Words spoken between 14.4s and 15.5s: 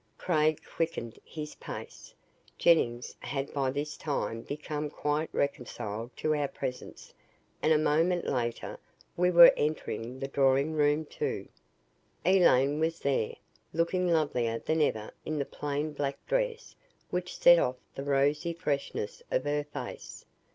than ever in the